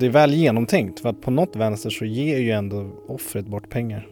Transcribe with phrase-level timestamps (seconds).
[0.00, 3.70] Det är väl genomtänkt för att på något vänster så ger ju ändå offret bort
[3.70, 4.08] pengar.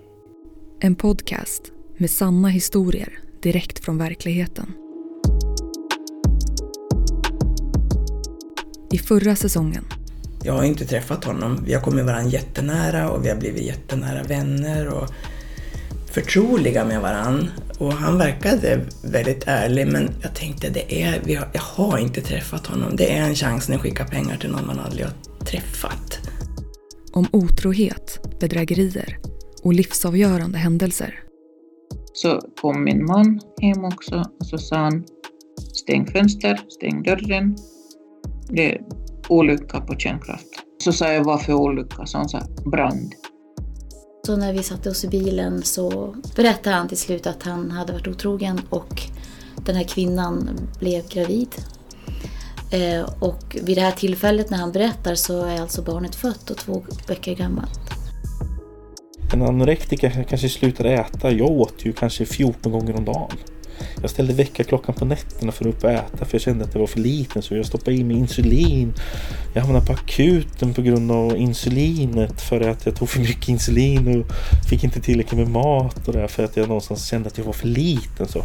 [0.81, 4.73] En podcast med sanna historier direkt från verkligheten.
[8.93, 9.85] I förra säsongen.
[10.43, 11.65] Jag har inte träffat honom.
[11.67, 15.09] Vi har kommit varandra jättenära och vi har blivit jättenära vänner och
[16.17, 17.47] förtroliga med varandra.
[17.79, 22.97] Och han verkade väldigt ärlig men jag tänkte det är, jag har inte träffat honom.
[22.97, 26.19] Det är en chans när jag skickar pengar till någon man aldrig har träffat.
[27.13, 29.19] Om otrohet, bedrägerier
[29.63, 31.21] och livsavgörande händelser.
[32.13, 35.05] Så kom min man hem också och så sa han
[35.73, 37.57] stäng fönster, stäng dörren.
[38.49, 38.81] Det är
[39.29, 40.49] olycka på kärnkraft.
[40.79, 42.07] Så sa jag varför olycka?
[42.07, 42.41] Så han sa
[42.71, 43.15] brand.
[44.27, 47.93] Så när vi satte oss i bilen så berättade han till slut att han hade
[47.93, 49.03] varit otrogen och
[49.65, 51.49] den här kvinnan blev gravid.
[52.71, 56.57] Eh, och vid det här tillfället när han berättar så är alltså barnet fött och
[56.57, 57.81] två veckor gammalt.
[59.33, 61.31] En anorektiker kanske slutar äta.
[61.31, 63.37] Jag åt ju kanske 14 gånger om dagen.
[64.01, 66.79] Jag ställde väckarklockan på nätterna för att upp och äta för jag kände att det
[66.79, 68.95] var för liten så jag stoppade i mig insulin.
[69.57, 74.21] Jag hamnade på akuten på grund av insulinet för att jag tog för mycket insulin
[74.21, 74.27] och
[74.69, 77.53] fick inte tillräckligt med mat och det för att jag någonstans kände att jag var
[77.53, 78.45] för liten så.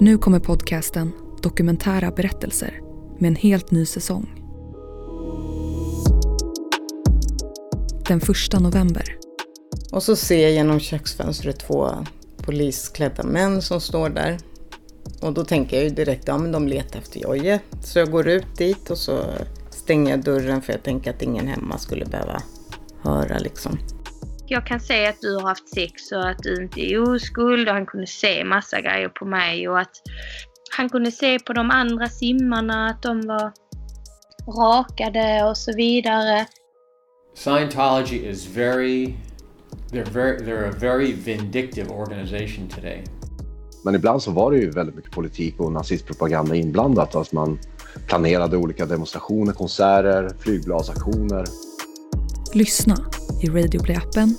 [0.00, 2.80] Nu kommer podcasten Dokumentära berättelser
[3.18, 4.30] med en helt ny säsong.
[8.08, 9.16] Den första november
[9.90, 11.88] och så ser jag genom köksfönstret två
[12.36, 14.38] polisklädda män som står där.
[15.22, 17.60] Och då tänker jag ju direkt, ja men de letar efter Jojje.
[17.82, 19.24] Så jag går ut dit och så
[19.70, 22.42] stänger jag dörren för jag tänker att ingen hemma skulle behöva
[23.02, 23.78] höra liksom.
[24.46, 27.74] Jag kan se att du har haft sex och att du inte är oskuld och
[27.74, 30.02] han kunde se massa grejer på mig och att
[30.76, 33.52] han kunde se på de andra simmarna att de var
[34.46, 36.46] rakade och så vidare.
[37.34, 39.14] Scientology is very
[39.92, 43.04] They're, very, they're a very vindictive organization today.
[43.82, 47.14] Men ibland så var det ju väldigt mycket politik och nazistpropaganda inblandat.
[47.14, 47.58] Alltså man
[48.06, 51.44] planerade olika demonstrationer, konserter, flygbladsaktioner.
[52.52, 52.96] Lyssna
[53.42, 54.34] i Radio Play-appen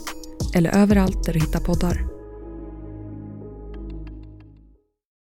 [0.55, 2.12] eller överallt där du hittar poddar.